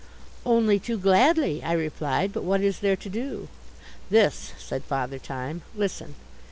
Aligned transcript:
"Only 0.47 0.79
too 0.79 0.97
gladly," 0.97 1.61
I 1.63 1.73
replied. 1.73 2.33
"But 2.33 2.43
what 2.43 2.61
is 2.61 2.79
there 2.79 2.95
to 2.95 3.07
do?" 3.07 3.49
"This," 4.09 4.51
said 4.57 4.83
Father 4.83 5.19
Time, 5.19 5.61
"listen." 5.75 6.15